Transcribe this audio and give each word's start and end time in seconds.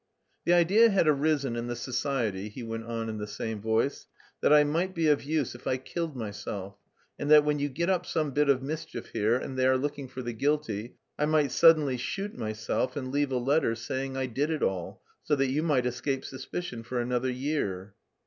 "The 0.45 0.53
idea 0.53 0.89
had 0.89 1.07
arisen 1.07 1.55
in 1.55 1.67
the 1.67 1.75
society," 1.75 2.49
he 2.49 2.63
went 2.63 2.85
on 2.85 3.07
in 3.07 3.19
the 3.19 3.27
same 3.27 3.61
voice, 3.61 4.07
"that 4.41 4.51
I 4.51 4.63
might 4.63 4.95
be 4.95 5.07
of 5.09 5.21
use 5.23 5.53
if 5.53 5.67
I 5.67 5.77
killed 5.77 6.15
myself, 6.15 6.75
and 7.19 7.29
that 7.29 7.45
when 7.45 7.59
you 7.59 7.69
get 7.69 7.87
up 7.87 8.07
some 8.07 8.31
bit 8.31 8.49
of 8.49 8.63
mischief 8.63 9.09
here, 9.09 9.35
and 9.35 9.59
they 9.59 9.67
are 9.67 9.77
looking 9.77 10.07
for 10.07 10.23
the 10.23 10.33
guilty, 10.33 10.95
I 11.19 11.27
might 11.27 11.51
suddenly 11.51 11.97
shoot 11.97 12.35
myself 12.35 12.97
and 12.97 13.11
leave 13.11 13.31
a 13.31 13.37
letter 13.37 13.75
saying 13.75 14.17
I 14.17 14.25
did 14.25 14.49
it 14.49 14.63
all, 14.63 15.03
so 15.21 15.35
that 15.35 15.51
you 15.51 15.61
might 15.61 15.85
escape 15.85 16.25
suspicion 16.25 16.81
for 16.81 16.99
another 16.99 17.29
year." 17.29 17.93